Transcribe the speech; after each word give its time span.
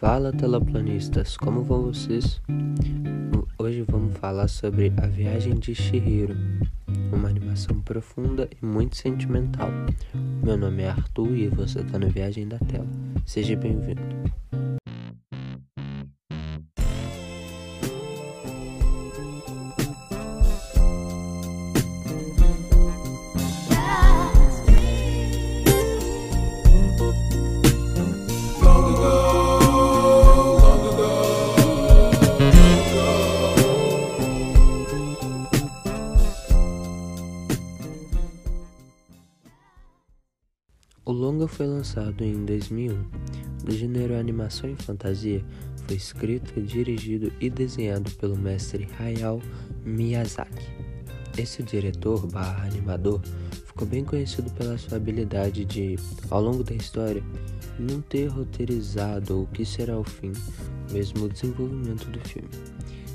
Fala 0.00 0.32
teleplanistas, 0.32 1.36
como 1.36 1.62
vão 1.62 1.82
vocês? 1.82 2.40
Hoje 3.58 3.84
vamos 3.86 4.16
falar 4.16 4.48
sobre 4.48 4.90
A 4.96 5.06
Viagem 5.06 5.56
de 5.56 5.74
Shihiro, 5.74 6.34
uma 7.12 7.28
animação 7.28 7.78
profunda 7.82 8.48
e 8.50 8.64
muito 8.64 8.96
sentimental. 8.96 9.68
Meu 10.42 10.56
nome 10.56 10.84
é 10.84 10.88
Arthur 10.88 11.36
e 11.36 11.48
você 11.48 11.80
está 11.80 11.98
no 11.98 12.08
Viagem 12.08 12.48
da 12.48 12.58
Tela. 12.60 12.88
Seja 13.26 13.54
bem-vindo. 13.54 14.00
Foi 41.50 41.66
lançado 41.66 42.22
em 42.22 42.44
2001. 42.44 43.02
Do 43.64 43.72
gênero 43.72 44.18
animação 44.18 44.70
e 44.70 44.76
fantasia, 44.76 45.44
foi 45.86 45.96
escrito, 45.96 46.60
dirigido 46.60 47.32
e 47.40 47.50
desenhado 47.50 48.10
pelo 48.12 48.36
mestre 48.36 48.88
Hayao 48.98 49.42
Miyazaki. 49.84 50.68
Esse 51.36 51.62
diretor 51.62 52.26
barra 52.26 52.64
animador 52.66 53.20
ficou 53.66 53.86
bem 53.86 54.04
conhecido 54.04 54.50
pela 54.52 54.76
sua 54.78 54.96
habilidade 54.96 55.64
de, 55.64 55.96
ao 56.30 56.42
longo 56.42 56.64
da 56.64 56.74
história, 56.74 57.22
não 57.78 58.00
ter 58.00 58.26
roteirizado 58.28 59.42
o 59.42 59.46
que 59.46 59.64
será 59.64 59.98
o 59.98 60.04
fim, 60.04 60.32
mesmo 60.90 61.24
o 61.24 61.28
desenvolvimento 61.28 62.10
do 62.10 62.20
filme. 62.20 62.48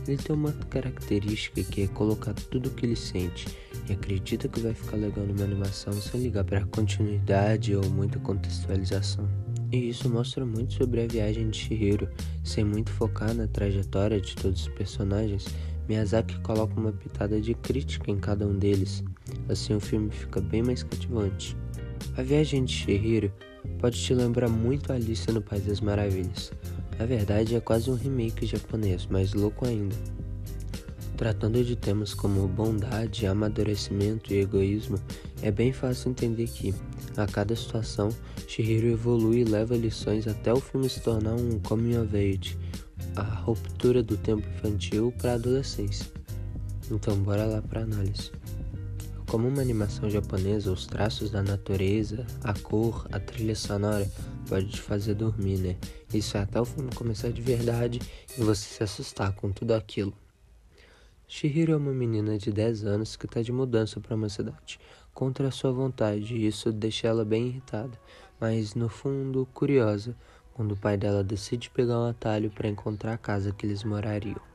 Ele 0.07 0.17
tem 0.17 0.35
uma 0.35 0.51
característica 0.69 1.63
que 1.63 1.83
é 1.83 1.87
colocar 1.87 2.33
tudo 2.33 2.69
o 2.69 2.71
que 2.71 2.85
ele 2.85 2.95
sente 2.95 3.47
e 3.89 3.93
acredita 3.93 4.47
que 4.47 4.59
vai 4.59 4.73
ficar 4.73 4.97
legal 4.97 5.25
numa 5.25 5.43
animação 5.43 5.93
sem 5.93 6.21
ligar 6.21 6.43
para 6.43 6.65
continuidade 6.65 7.75
ou 7.75 7.83
muita 7.89 8.19
contextualização. 8.19 9.27
E 9.71 9.89
isso 9.89 10.09
mostra 10.09 10.45
muito 10.45 10.73
sobre 10.73 11.01
a 11.01 11.07
viagem 11.07 11.49
de 11.49 11.57
Shihiro, 11.57 12.07
sem 12.43 12.63
muito 12.63 12.91
focar 12.91 13.33
na 13.33 13.47
trajetória 13.47 14.21
de 14.21 14.35
todos 14.35 14.61
os 14.61 14.67
personagens. 14.69 15.47
Miyazaki 15.87 16.39
coloca 16.41 16.79
uma 16.79 16.91
pitada 16.91 17.41
de 17.41 17.53
crítica 17.55 18.09
em 18.11 18.17
cada 18.17 18.47
um 18.47 18.57
deles, 18.57 19.03
assim 19.49 19.73
o 19.73 19.79
filme 19.79 20.11
fica 20.11 20.39
bem 20.39 20.63
mais 20.63 20.83
cativante. 20.83 21.57
A 22.17 22.21
viagem 22.21 22.63
de 22.63 22.73
Shihiro 22.73 23.31
pode 23.79 24.01
te 24.01 24.13
lembrar 24.13 24.49
muito 24.49 24.93
Alice 24.93 25.29
no 25.31 25.41
País 25.41 25.65
das 25.65 25.81
Maravilhas. 25.81 26.51
Na 26.97 27.05
verdade, 27.05 27.55
é 27.55 27.59
quase 27.59 27.89
um 27.89 27.95
remake 27.95 28.45
japonês, 28.45 29.05
mais 29.07 29.33
louco 29.33 29.65
ainda. 29.65 29.95
Tratando 31.17 31.63
de 31.63 31.75
temas 31.75 32.13
como 32.13 32.47
bondade, 32.47 33.25
amadurecimento 33.25 34.33
e 34.33 34.39
egoísmo, 34.39 34.97
é 35.41 35.51
bem 35.51 35.71
fácil 35.71 36.11
entender 36.11 36.47
que, 36.47 36.73
a 37.15 37.25
cada 37.25 37.55
situação, 37.55 38.09
Shihiro 38.47 38.87
evolui 38.87 39.39
e 39.39 39.43
leva 39.45 39.77
lições 39.77 40.27
até 40.27 40.53
o 40.53 40.59
filme 40.59 40.89
se 40.89 40.99
tornar 41.01 41.35
um 41.35 41.59
coming 41.59 41.97
of 41.97 42.15
age, 42.15 42.57
a 43.15 43.23
ruptura 43.23 44.03
do 44.03 44.17
tempo 44.17 44.45
infantil 44.57 45.13
para 45.17 45.31
a 45.31 45.35
adolescência. 45.35 46.05
Então, 46.91 47.17
bora 47.17 47.45
lá 47.45 47.61
para 47.61 47.81
análise. 47.81 48.31
Como 49.35 49.49
uma 49.49 49.61
animação 49.61 50.09
japonesa, 50.09 50.71
os 50.71 50.87
traços 50.87 51.29
da 51.29 51.43
natureza, 51.43 52.25
a 52.41 52.53
cor, 52.53 53.05
a 53.11 53.19
trilha 53.19 53.53
sonora 53.53 54.09
pode 54.47 54.69
te 54.69 54.79
fazer 54.79 55.13
dormir, 55.13 55.57
né? 55.57 55.75
Isso 56.13 56.37
é 56.37 56.39
até 56.39 56.61
o 56.61 56.63
filme 56.63 56.89
começar 56.95 57.33
de 57.33 57.41
verdade 57.41 57.99
e 58.37 58.41
você 58.41 58.63
se 58.63 58.81
assustar 58.81 59.33
com 59.33 59.51
tudo 59.51 59.73
aquilo. 59.73 60.13
Shihiro 61.27 61.73
é 61.73 61.75
uma 61.75 61.91
menina 61.91 62.37
de 62.37 62.49
10 62.49 62.85
anos 62.85 63.17
que 63.17 63.25
está 63.25 63.41
de 63.41 63.51
mudança 63.51 63.99
para 63.99 64.15
uma 64.15 64.29
cidade, 64.29 64.79
contra 65.13 65.49
a 65.49 65.51
sua 65.51 65.73
vontade, 65.73 66.33
e 66.33 66.47
isso 66.47 66.71
deixa 66.71 67.09
ela 67.09 67.25
bem 67.25 67.47
irritada, 67.47 67.99
mas 68.39 68.73
no 68.73 68.87
fundo 68.87 69.45
curiosa, 69.53 70.15
quando 70.53 70.71
o 70.71 70.77
pai 70.77 70.95
dela 70.95 71.25
decide 71.25 71.69
pegar 71.71 71.99
um 71.99 72.07
atalho 72.07 72.49
para 72.51 72.69
encontrar 72.69 73.11
a 73.11 73.17
casa 73.17 73.51
que 73.51 73.65
eles 73.65 73.83
morariam. 73.83 74.54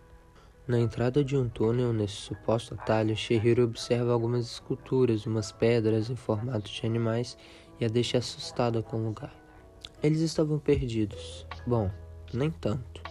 Na 0.66 0.78
entrada 0.78 1.24
de 1.24 1.36
um 1.36 1.48
túnel 1.48 1.92
nesse 1.92 2.14
suposto 2.14 2.74
atalho, 2.74 3.16
Shihiro 3.16 3.64
observa 3.64 4.12
algumas 4.12 4.46
esculturas, 4.46 5.26
umas 5.26 5.50
pedras 5.50 6.10
em 6.10 6.16
formato 6.16 6.70
de 6.70 6.86
animais 6.86 7.36
e 7.80 7.84
a 7.84 7.88
deixa 7.88 8.18
assustada 8.18 8.82
com 8.82 8.98
o 8.98 9.04
lugar. 9.06 9.34
Eles 10.02 10.20
estavam 10.20 10.58
perdidos. 10.58 11.46
Bom, 11.66 11.90
nem 12.32 12.50
tanto. 12.50 13.02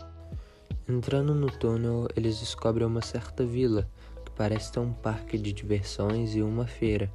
Entrando 0.88 1.36
no 1.36 1.48
túnel, 1.48 2.08
eles 2.16 2.40
descobrem 2.40 2.88
uma 2.88 3.02
certa 3.02 3.46
vila, 3.46 3.88
que 4.26 4.31
parece 4.31 4.72
ter 4.72 4.80
um 4.80 4.94
parque 4.94 5.38
de 5.38 5.52
diversões 5.52 6.36
e 6.36 6.42
uma 6.42 6.66
feira. 6.66 7.12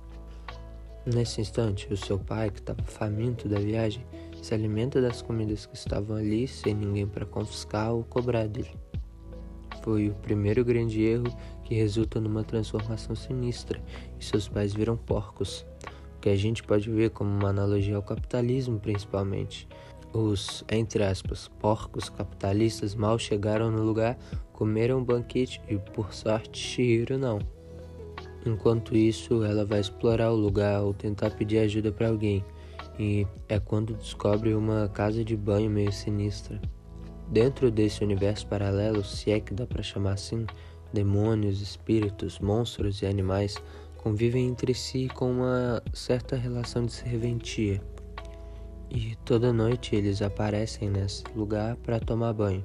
Nesse 1.07 1.41
instante, 1.41 1.93
o 1.93 1.97
seu 1.97 2.19
pai, 2.19 2.51
que 2.51 2.61
estava 2.61 2.83
faminto 2.83 3.49
da 3.49 3.59
viagem, 3.59 4.07
se 4.43 4.55
alimenta 4.55 5.01
das 5.01 5.23
comidas 5.23 5.67
que 5.67 5.75
estavam 5.75 6.17
ali 6.17 6.47
sem 6.47 6.75
ninguém 6.75 7.07
para 7.07 7.27
confiscar 7.27 7.93
ou 7.93 8.05
cobrar 8.05 8.47
dele. 8.47 8.71
Foi 9.85 10.09
o 10.09 10.15
primeiro 10.15 10.65
grande 10.65 11.03
erro 11.03 11.27
que 11.63 11.75
resulta 11.75 12.19
numa 12.19 12.43
transformação 12.43 13.15
sinistra 13.15 13.79
e 14.19 14.25
seus 14.25 14.49
pais 14.49 14.73
viram 14.73 14.97
porcos, 14.97 15.67
o 16.17 16.21
que 16.23 16.31
a 16.31 16.37
gente 16.37 16.63
pode 16.63 16.91
ver 16.91 17.11
como 17.11 17.29
uma 17.29 17.51
analogia 17.51 17.97
ao 17.97 18.03
capitalismo, 18.03 18.81
principalmente, 18.81 19.69
os, 20.11 20.65
entre 20.73 21.05
aspas, 21.05 21.49
porcos 21.61 22.09
capitalistas 22.09 22.95
mal 22.95 23.19
chegaram 23.19 23.71
no 23.71 23.83
lugar, 23.83 24.17
comeram 24.55 25.01
um 25.01 25.05
banquete 25.05 25.61
e, 25.69 25.77
por 25.77 26.15
sorte, 26.15 26.59
Shihiro 26.59 27.19
não. 27.19 27.41
Enquanto 28.47 28.97
isso, 28.97 29.45
ela 29.45 29.67
vai 29.67 29.81
explorar 29.81 30.33
o 30.33 30.37
lugar 30.37 30.81
ou 30.81 30.95
tentar 30.95 31.33
pedir 31.33 31.59
ajuda 31.59 31.93
para 31.93 32.09
alguém, 32.09 32.43
e 32.99 33.27
é 33.51 33.61
quando 33.61 33.93
descobre 33.93 34.55
uma 34.55 34.89
casa 34.89 35.23
de 35.23 35.37
banho 35.37 35.69
meio 35.69 35.93
sinistra. 35.93 36.59
Dentro 37.29 37.71
desse 37.71 38.05
universo 38.05 38.47
paralelo, 38.47 39.03
se 39.03 39.31
é 39.31 39.41
que 39.41 39.55
dá 39.55 39.67
para 39.67 39.83
chamar 39.83 40.13
assim, 40.13 40.47
demônios, 40.93 41.61
espíritos, 41.61 42.39
monstros 42.39 43.03
e 43.03 43.07
animais 43.07 43.57
convivem 43.97 44.47
entre 44.47 44.75
si 44.75 45.09
com 45.09 45.31
uma 45.31 45.83
certa 45.93 46.37
relação 46.37 46.85
de 46.85 46.93
serventia. 46.93 47.81
E 48.91 49.17
toda 49.25 49.53
noite 49.53 49.97
eles 49.97 50.23
aparecem 50.23 50.91
nesse 50.91 51.25
lugar 51.35 51.77
para 51.77 51.99
tomar 51.99 52.33
banho. 52.35 52.65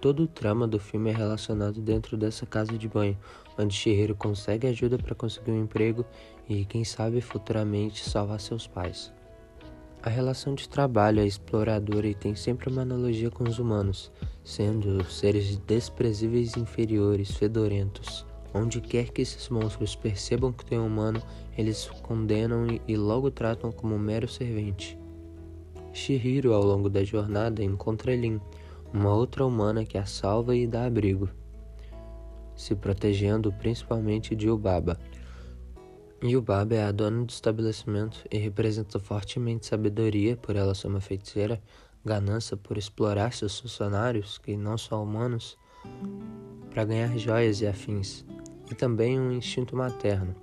Todo 0.00 0.22
o 0.22 0.28
trama 0.28 0.68
do 0.68 0.78
filme 0.78 1.10
é 1.10 1.12
relacionado 1.12 1.82
dentro 1.82 2.16
dessa 2.16 2.46
casa 2.46 2.78
de 2.78 2.88
banho, 2.88 3.18
onde 3.58 3.74
Shihiro 3.74 4.14
consegue 4.14 4.66
ajuda 4.68 4.96
para 4.96 5.14
conseguir 5.14 5.50
um 5.50 5.62
emprego 5.62 6.06
e, 6.48 6.64
quem 6.64 6.84
sabe, 6.84 7.20
futuramente 7.20 8.08
salvar 8.08 8.38
seus 8.38 8.66
pais. 8.66 9.12
A 10.06 10.08
relação 10.08 10.54
de 10.54 10.68
trabalho 10.68 11.18
é 11.18 11.26
exploradora 11.26 12.06
e 12.06 12.14
tem 12.14 12.32
sempre 12.36 12.70
uma 12.70 12.82
analogia 12.82 13.28
com 13.28 13.42
os 13.42 13.58
humanos, 13.58 14.12
sendo 14.44 15.04
seres 15.10 15.56
desprezíveis 15.66 16.56
inferiores, 16.56 17.32
fedorentos. 17.32 18.24
Onde 18.54 18.80
quer 18.80 19.10
que 19.10 19.20
esses 19.20 19.48
monstros 19.48 19.96
percebam 19.96 20.52
que 20.52 20.64
tem 20.64 20.78
um 20.78 20.86
humano, 20.86 21.20
eles 21.58 21.90
condenam 22.04 22.68
e 22.86 22.96
logo 22.96 23.32
tratam 23.32 23.72
como 23.72 23.96
um 23.96 23.98
mero 23.98 24.28
servente. 24.28 24.96
Shihiro, 25.92 26.54
ao 26.54 26.62
longo 26.62 26.88
da 26.88 27.02
jornada, 27.02 27.64
encontra 27.64 28.14
Lin, 28.14 28.40
uma 28.94 29.12
outra 29.12 29.44
humana 29.44 29.84
que 29.84 29.98
a 29.98 30.06
salva 30.06 30.54
e 30.54 30.68
dá 30.68 30.86
abrigo, 30.86 31.28
se 32.54 32.76
protegendo 32.76 33.52
principalmente 33.54 34.36
de 34.36 34.48
Ubaba. 34.48 35.00
Yubaba 36.24 36.74
é 36.74 36.84
a 36.84 36.92
dona 36.92 37.24
do 37.24 37.30
estabelecimento 37.30 38.24
e 38.30 38.38
representa 38.38 38.98
fortemente 38.98 39.66
sabedoria 39.66 40.36
por 40.36 40.56
ela 40.56 40.74
ser 40.74 40.88
uma 40.88 41.00
feiticeira, 41.00 41.62
ganância 42.04 42.56
por 42.56 42.78
explorar 42.78 43.34
seus 43.34 43.60
funcionários, 43.60 44.38
que 44.38 44.56
não 44.56 44.78
são 44.78 45.02
humanos, 45.02 45.58
para 46.70 46.84
ganhar 46.84 47.16
joias 47.18 47.60
e 47.60 47.66
afins, 47.66 48.24
e 48.70 48.74
também 48.74 49.20
um 49.20 49.30
instinto 49.30 49.76
materno. 49.76 50.34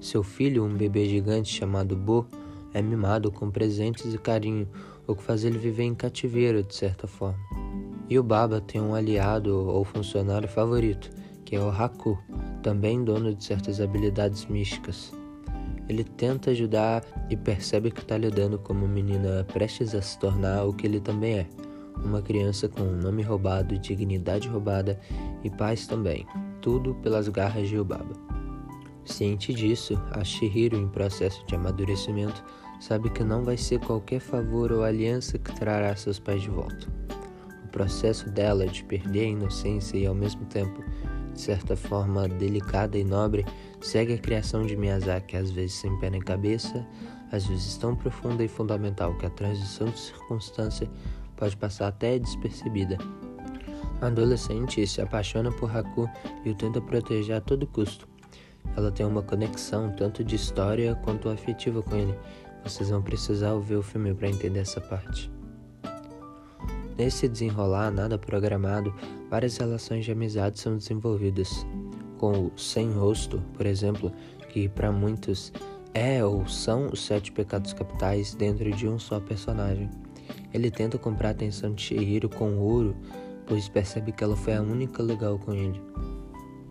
Seu 0.00 0.22
filho, 0.22 0.64
um 0.64 0.74
bebê 0.74 1.08
gigante 1.08 1.52
chamado 1.52 1.96
Bo, 1.96 2.26
é 2.74 2.82
mimado 2.82 3.32
com 3.32 3.50
presentes 3.50 4.12
e 4.12 4.18
carinho, 4.18 4.68
o 5.06 5.16
que 5.16 5.22
faz 5.22 5.42
ele 5.42 5.58
viver 5.58 5.84
em 5.84 5.94
cativeiro 5.94 6.62
de 6.62 6.74
certa 6.74 7.06
forma. 7.06 7.38
E 8.10 8.18
o 8.18 8.22
Baba 8.22 8.60
tem 8.60 8.80
um 8.80 8.94
aliado 8.94 9.56
ou 9.56 9.84
funcionário 9.84 10.48
favorito, 10.48 11.10
que 11.44 11.56
é 11.56 11.60
o 11.60 11.70
Haku, 11.70 12.18
também 12.62 13.04
dono 13.04 13.34
de 13.34 13.44
certas 13.44 13.80
habilidades 13.80 14.46
místicas. 14.46 15.12
Ele 15.88 16.04
tenta 16.04 16.50
ajudar 16.50 17.02
e 17.30 17.36
percebe 17.36 17.90
que 17.90 18.00
está 18.00 18.18
lidando 18.18 18.58
com 18.58 18.72
uma 18.74 18.86
menina 18.86 19.44
prestes 19.52 19.94
a 19.94 20.02
se 20.02 20.18
tornar 20.18 20.64
o 20.64 20.72
que 20.72 20.86
ele 20.86 21.00
também 21.00 21.38
é, 21.38 21.46
uma 22.04 22.22
criança 22.22 22.68
com 22.68 22.84
nome 22.84 23.22
roubado, 23.22 23.78
dignidade 23.78 24.48
roubada 24.48 24.98
e 25.42 25.50
paz 25.50 25.86
também, 25.86 26.26
tudo 26.60 26.94
pelas 26.96 27.28
garras 27.28 27.68
de 27.68 27.78
Ubaba. 27.78 28.14
Ciente 29.04 29.54
disso, 29.54 30.00
a 30.12 30.22
Shihiro, 30.22 30.76
em 30.76 30.88
processo 30.88 31.44
de 31.46 31.54
amadurecimento, 31.54 32.44
sabe 32.78 33.08
que 33.10 33.24
não 33.24 33.42
vai 33.42 33.56
ser 33.56 33.80
qualquer 33.80 34.20
favor 34.20 34.70
ou 34.70 34.82
aliança 34.82 35.38
que 35.38 35.54
trará 35.54 35.94
seus 35.96 36.18
pais 36.18 36.42
de 36.42 36.50
volta. 36.50 36.86
O 37.64 37.68
processo 37.68 38.30
dela 38.30 38.66
de 38.66 38.84
perder 38.84 39.20
a 39.20 39.30
inocência 39.30 39.96
e 39.96 40.06
ao 40.06 40.14
mesmo 40.14 40.44
tempo, 40.46 40.84
de 41.38 41.44
certa 41.44 41.76
forma 41.76 42.28
delicada 42.28 42.98
e 42.98 43.04
nobre, 43.04 43.46
segue 43.80 44.14
a 44.14 44.18
criação 44.18 44.66
de 44.66 44.76
Miyazaki, 44.76 45.36
às 45.36 45.52
vezes 45.52 45.76
sem 45.76 45.96
pé 46.00 46.10
nem 46.10 46.20
cabeça, 46.20 46.84
às 47.30 47.46
vezes 47.46 47.76
tão 47.76 47.94
profunda 47.94 48.42
e 48.42 48.48
fundamental 48.48 49.16
que 49.16 49.24
a 49.24 49.30
transição 49.30 49.86
de 49.86 50.00
circunstância 50.00 50.90
pode 51.36 51.56
passar 51.56 51.86
até 51.86 52.18
despercebida. 52.18 52.98
A 54.00 54.08
adolescente 54.08 54.84
se 54.84 55.00
apaixona 55.00 55.52
por 55.52 55.74
Haku 55.74 56.10
e 56.44 56.50
o 56.50 56.54
tenta 56.56 56.80
proteger 56.80 57.36
a 57.36 57.40
todo 57.40 57.68
custo. 57.68 58.08
Ela 58.76 58.90
tem 58.90 59.06
uma 59.06 59.22
conexão 59.22 59.94
tanto 59.94 60.24
de 60.24 60.34
história 60.34 60.96
quanto 61.04 61.28
afetiva 61.28 61.80
com 61.82 61.94
ele. 61.94 62.18
Vocês 62.64 62.90
vão 62.90 63.00
precisar 63.00 63.54
ver 63.58 63.76
o 63.76 63.82
filme 63.82 64.12
para 64.12 64.28
entender 64.28 64.60
essa 64.60 64.80
parte. 64.80 65.37
Nesse 66.98 67.28
desenrolar 67.28 67.92
nada 67.92 68.18
programado, 68.18 68.92
várias 69.30 69.56
relações 69.56 70.04
de 70.04 70.10
amizade 70.10 70.58
são 70.58 70.76
desenvolvidas. 70.76 71.64
Com 72.18 72.46
o 72.46 72.52
Sem 72.56 72.90
Rosto, 72.90 73.40
por 73.54 73.66
exemplo, 73.66 74.10
que 74.48 74.68
para 74.68 74.90
muitos 74.90 75.52
é 75.94 76.24
ou 76.24 76.44
são 76.48 76.88
os 76.88 77.00
sete 77.00 77.30
pecados 77.30 77.72
capitais 77.72 78.34
dentro 78.34 78.68
de 78.72 78.88
um 78.88 78.98
só 78.98 79.20
personagem. 79.20 79.88
Ele 80.52 80.72
tenta 80.72 80.98
comprar 80.98 81.28
a 81.28 81.30
atenção 81.30 81.72
de 81.72 81.82
Shihiro 81.82 82.28
com 82.28 82.58
ouro, 82.58 82.96
pois 83.46 83.68
percebe 83.68 84.10
que 84.10 84.24
ela 84.24 84.36
foi 84.36 84.56
a 84.56 84.62
única 84.62 85.00
legal 85.00 85.38
com 85.38 85.54
ele. 85.54 85.80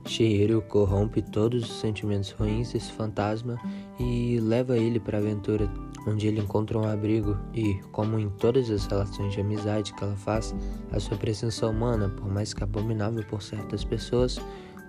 Shihiro 0.05 0.61
corrompe 0.61 1.21
todos 1.21 1.63
os 1.63 1.79
sentimentos 1.79 2.31
ruins 2.31 2.73
desse 2.73 2.91
fantasma 2.91 3.57
e 3.97 4.39
leva 4.41 4.77
ele 4.77 4.99
para 4.99 5.19
a 5.19 5.21
aventura, 5.21 5.71
onde 6.07 6.27
ele 6.27 6.39
encontra 6.39 6.79
um 6.79 6.87
abrigo 6.87 7.37
e, 7.53 7.75
como 7.91 8.17
em 8.17 8.29
todas 8.29 8.71
as 8.71 8.85
relações 8.85 9.33
de 9.33 9.41
amizade 9.41 9.93
que 9.93 10.03
ela 10.03 10.15
faz, 10.15 10.55
a 10.91 10.99
sua 10.99 11.17
presença 11.17 11.67
humana, 11.67 12.07
por 12.07 12.31
mais 12.31 12.53
que 12.53 12.63
abominável 12.63 13.23
por 13.25 13.41
certas 13.41 13.83
pessoas, 13.83 14.39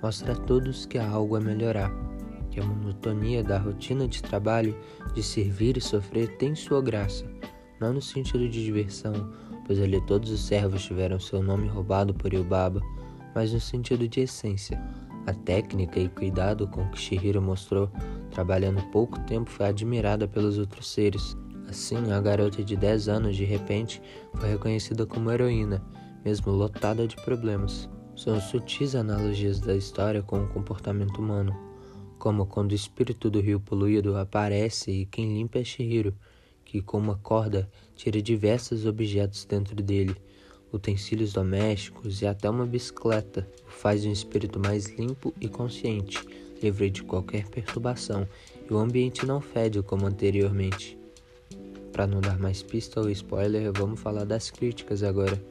mostra 0.00 0.32
a 0.32 0.36
todos 0.36 0.86
que 0.86 0.96
há 0.96 1.08
algo 1.08 1.34
a 1.34 1.40
melhorar, 1.40 1.90
que 2.50 2.60
a 2.60 2.64
monotonia 2.64 3.42
da 3.42 3.58
rotina 3.58 4.06
de 4.06 4.22
trabalho, 4.22 4.76
de 5.12 5.22
servir 5.22 5.76
e 5.76 5.80
sofrer 5.80 6.36
tem 6.36 6.54
sua 6.54 6.80
graça, 6.80 7.26
não 7.80 7.92
no 7.92 8.00
sentido 8.00 8.48
de 8.48 8.64
diversão, 8.64 9.32
pois 9.66 9.80
ali 9.80 10.00
todos 10.06 10.30
os 10.30 10.40
servos 10.40 10.84
tiveram 10.84 11.18
seu 11.18 11.42
nome 11.42 11.66
roubado 11.66 12.14
por 12.14 12.32
Yubaba, 12.32 12.80
mas 13.34 13.52
no 13.52 13.60
sentido 13.60 14.08
de 14.08 14.20
essência, 14.20 14.80
a 15.28 15.34
técnica 15.34 16.00
e 16.00 16.08
cuidado 16.08 16.66
com 16.66 16.88
que 16.88 16.98
Shihiro 16.98 17.42
mostrou, 17.42 17.90
trabalhando 18.30 18.82
pouco 18.90 19.20
tempo, 19.20 19.50
foi 19.50 19.66
admirada 19.66 20.26
pelos 20.26 20.56
outros 20.56 20.90
seres. 20.90 21.36
Assim, 21.68 22.10
a 22.10 22.18
garota 22.18 22.64
de 22.64 22.74
10 22.74 23.08
anos, 23.10 23.36
de 23.36 23.44
repente, 23.44 24.00
foi 24.34 24.48
reconhecida 24.48 25.04
como 25.04 25.30
heroína, 25.30 25.84
mesmo 26.24 26.50
lotada 26.50 27.06
de 27.06 27.14
problemas. 27.16 27.90
São 28.16 28.40
sutis 28.40 28.94
analogias 28.94 29.60
da 29.60 29.76
história 29.76 30.22
com 30.22 30.42
o 30.42 30.48
comportamento 30.48 31.18
humano, 31.18 31.54
como 32.18 32.46
quando 32.46 32.72
o 32.72 32.74
espírito 32.74 33.28
do 33.28 33.40
rio 33.40 33.60
poluído 33.60 34.16
aparece 34.16 34.90
e 34.90 35.06
quem 35.06 35.36
limpa 35.36 35.58
é 35.58 35.64
Shihiro, 35.64 36.14
que 36.64 36.80
com 36.80 36.96
uma 36.96 37.16
corda 37.16 37.68
tira 37.94 38.22
diversos 38.22 38.86
objetos 38.86 39.44
dentro 39.44 39.76
dele, 39.76 40.16
utensílios 40.72 41.32
domésticos 41.32 42.22
e 42.22 42.26
até 42.26 42.48
uma 42.48 42.66
bicicleta, 42.66 43.48
faz 43.66 44.04
um 44.04 44.12
espírito 44.12 44.58
mais 44.58 44.86
limpo 44.86 45.32
e 45.40 45.48
consciente, 45.48 46.18
livre 46.62 46.90
de 46.90 47.02
qualquer 47.02 47.48
perturbação, 47.48 48.26
e 48.68 48.72
o 48.72 48.78
ambiente 48.78 49.26
não 49.26 49.40
fede 49.40 49.82
como 49.82 50.06
anteriormente. 50.06 50.98
Para 51.92 52.06
não 52.06 52.20
dar 52.20 52.38
mais 52.38 52.62
pista 52.62 53.00
ou 53.00 53.10
spoiler, 53.10 53.72
vamos 53.72 54.00
falar 54.00 54.24
das 54.24 54.50
críticas 54.50 55.02
agora. 55.02 55.42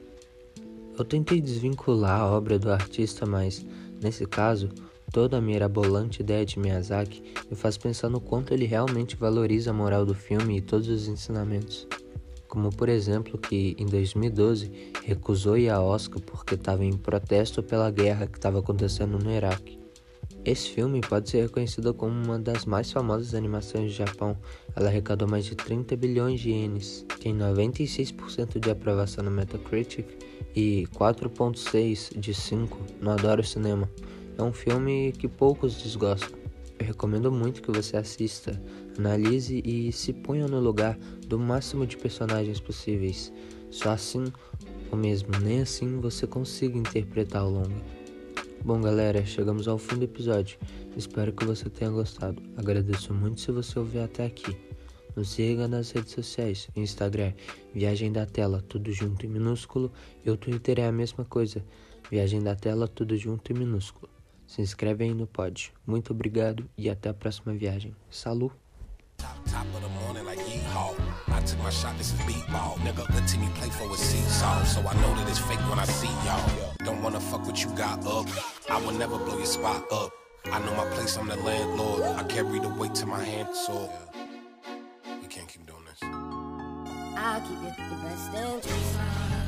Eu 0.97 1.03
tentei 1.03 1.41
desvincular 1.41 2.21
a 2.21 2.31
obra 2.31 2.57
do 2.57 2.71
artista, 2.71 3.25
mas, 3.25 3.65
nesse 4.01 4.25
caso, 4.25 4.69
toda 5.11 5.37
a 5.37 5.41
mirabolante 5.41 6.21
ideia 6.21 6.45
de 6.45 6.59
Miyazaki 6.59 7.21
me 7.49 7.55
faz 7.55 7.77
pensar 7.77 8.09
no 8.09 8.19
quanto 8.19 8.53
ele 8.53 8.65
realmente 8.65 9.15
valoriza 9.15 9.71
a 9.71 9.73
moral 9.73 10.05
do 10.05 10.13
filme 10.13 10.57
e 10.57 10.61
todos 10.61 10.87
os 10.87 11.07
ensinamentos 11.07 11.87
como 12.47 12.69
por 12.69 12.89
exemplo 12.89 13.37
que 13.37 13.75
em 13.77 13.85
2012 13.85 14.93
recusou 15.05 15.57
ir 15.57 15.69
a 15.69 15.81
Oscar 15.81 16.21
porque 16.21 16.55
estava 16.55 16.83
em 16.83 16.95
protesto 16.95 17.61
pela 17.61 17.91
guerra 17.91 18.27
que 18.27 18.37
estava 18.37 18.59
acontecendo 18.59 19.19
no 19.19 19.31
Iraque. 19.31 19.77
Esse 20.47 20.69
filme 20.69 21.01
pode 21.01 21.29
ser 21.29 21.41
reconhecido 21.41 21.93
como 21.93 22.13
uma 22.23 22.39
das 22.39 22.63
mais 22.63 22.89
famosas 22.89 23.35
animações 23.35 23.91
do 23.91 23.97
Japão. 23.97 24.37
Ela 24.75 24.87
arrecadou 24.87 25.27
mais 25.27 25.43
de 25.43 25.55
30 25.55 25.95
bilhões 25.97 26.39
de 26.39 26.51
ienes, 26.51 27.05
tem 27.19 27.35
96% 27.35 28.57
de 28.57 28.71
aprovação 28.71 29.25
no 29.25 29.29
Metacritic 29.29 30.07
e 30.55 30.87
4.6 30.95 32.17
de 32.17 32.33
5 32.33 32.77
no 33.01 33.11
Adoro 33.11 33.43
Cinema. 33.43 33.91
É 34.37 34.41
um 34.41 34.53
filme 34.53 35.11
que 35.11 35.27
poucos 35.27 35.75
desgostam. 35.81 36.39
Eu 36.79 36.85
recomendo 36.85 37.29
muito 37.29 37.61
que 37.61 37.71
você 37.71 37.97
assista, 37.97 38.61
analise 38.99 39.61
e 39.65 39.91
se 39.91 40.13
ponha 40.13 40.47
no 40.47 40.59
lugar 40.59 40.97
do 41.27 41.37
máximo 41.39 41.85
de 41.85 41.97
personagens 41.97 42.59
possíveis. 42.59 43.31
Só 43.69 43.91
assim, 43.91 44.25
ou 44.91 44.97
mesmo 44.97 45.29
nem 45.39 45.61
assim, 45.61 45.99
você 45.99 46.25
consiga 46.25 46.77
interpretar 46.77 47.45
o 47.45 47.49
longa. 47.49 47.97
Bom, 48.63 48.81
galera, 48.81 49.25
chegamos 49.25 49.67
ao 49.67 49.77
fim 49.77 49.97
do 49.97 50.05
episódio. 50.05 50.57
Espero 50.95 51.31
que 51.31 51.45
você 51.45 51.69
tenha 51.69 51.91
gostado. 51.91 52.41
Agradeço 52.57 53.13
muito 53.13 53.39
se 53.39 53.51
você 53.51 53.77
ouviu 53.79 54.03
até 54.03 54.25
aqui. 54.25 54.57
Nos 55.15 55.29
siga 55.29 55.67
nas 55.67 55.89
redes 55.91 56.11
sociais, 56.11 56.69
Instagram, 56.75 57.33
Viagem 57.73 58.11
da 58.11 58.25
Tela, 58.25 58.61
tudo 58.61 58.91
junto 58.91 59.25
em 59.25 59.29
minúsculo, 59.29 59.91
e 60.23 60.29
o 60.29 60.37
Twitter 60.37 60.79
é 60.79 60.87
a 60.87 60.91
mesma 60.91 61.25
coisa, 61.25 61.65
Viagem 62.11 62.41
da 62.41 62.55
Tela, 62.55 62.87
tudo 62.87 63.17
junto 63.17 63.51
em 63.51 63.55
minúsculo. 63.55 64.09
Se 64.45 64.61
inscreve 64.61 65.03
aí 65.03 65.13
no 65.13 65.25
pod. 65.25 65.73
Muito 65.85 66.13
obrigado 66.13 66.69
e 66.77 66.89
até 66.89 67.09
a 67.09 67.13
próxima 67.13 67.53
viagem. 67.53 67.95
Salut! 68.09 68.66
Top 69.57 69.65
of 69.73 69.81
the 69.81 69.89
morning 70.01 70.23
like 70.23 70.37
yeehaw. 70.37 70.93
I 71.29 71.41
took 71.41 71.57
my 71.63 71.71
shot, 71.71 71.97
this 71.97 72.13
is 72.13 72.19
beatball. 72.19 72.75
Nigga, 72.85 73.07
the 73.07 73.21
team 73.25 73.41
you 73.41 73.49
play 73.55 73.71
for 73.71 73.91
is 73.91 73.97
seesaw. 73.97 74.63
So 74.65 74.81
I 74.81 74.93
know 75.01 75.15
that 75.15 75.27
it's 75.27 75.39
fake 75.39 75.57
when 75.67 75.79
I 75.79 75.85
see 75.85 76.13
y'all. 76.25 76.75
Don't 76.85 77.01
wanna 77.01 77.19
fuck 77.19 77.43
what 77.43 77.63
you 77.63 77.71
got 77.71 78.05
up. 78.05 78.27
I 78.69 78.79
will 78.79 78.91
never 78.91 79.17
blow 79.17 79.35
your 79.35 79.47
spot 79.47 79.83
up. 79.91 80.11
I 80.45 80.59
know 80.59 80.75
my 80.75 80.85
place, 80.93 81.17
I'm 81.17 81.27
the 81.27 81.37
landlord. 81.37 82.03
I 82.03 82.23
carry 82.25 82.59
the 82.59 82.69
weight 82.69 82.93
to 83.01 83.07
my 83.07 83.23
hand, 83.23 83.55
so 83.55 83.89
we 85.23 85.27
can't 85.27 85.47
keep 85.47 85.65
doing 85.65 85.85
this. 85.85 86.03
I'll 86.03 87.41
keep 87.41 87.57
it 87.63 87.75
the 87.89 87.95
best. 88.03 89.46